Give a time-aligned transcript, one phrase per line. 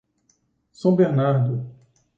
[0.71, 1.63] São Bernardo